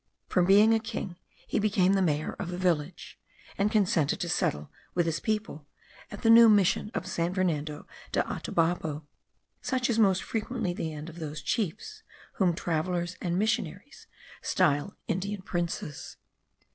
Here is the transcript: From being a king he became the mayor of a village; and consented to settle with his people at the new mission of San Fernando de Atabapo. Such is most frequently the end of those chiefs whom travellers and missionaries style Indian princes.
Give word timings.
From 0.25 0.45
being 0.47 0.73
a 0.73 0.79
king 0.79 1.15
he 1.45 1.59
became 1.59 1.93
the 1.93 2.01
mayor 2.01 2.35
of 2.39 2.51
a 2.51 2.57
village; 2.57 3.19
and 3.55 3.71
consented 3.71 4.19
to 4.21 4.29
settle 4.29 4.71
with 4.95 5.05
his 5.05 5.19
people 5.19 5.67
at 6.09 6.23
the 6.23 6.29
new 6.31 6.49
mission 6.49 6.89
of 6.95 7.05
San 7.05 7.35
Fernando 7.35 7.85
de 8.11 8.21
Atabapo. 8.23 9.05
Such 9.61 9.91
is 9.91 9.99
most 9.99 10.23
frequently 10.23 10.73
the 10.73 10.91
end 10.91 11.07
of 11.07 11.19
those 11.19 11.43
chiefs 11.43 12.01
whom 12.37 12.55
travellers 12.55 13.15
and 13.21 13.37
missionaries 13.37 14.07
style 14.41 14.95
Indian 15.07 15.43
princes. 15.43 16.17